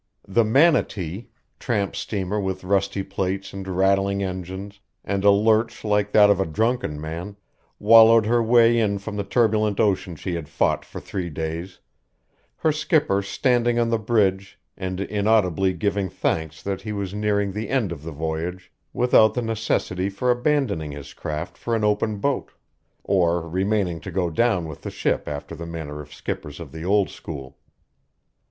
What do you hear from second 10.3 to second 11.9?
had fought for three days,